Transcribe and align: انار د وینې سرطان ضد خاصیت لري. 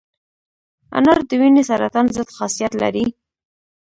انار 0.97 1.19
د 1.29 1.31
وینې 1.39 1.63
سرطان 1.69 2.05
ضد 2.15 2.29
خاصیت 2.37 2.73
لري. 2.83 3.05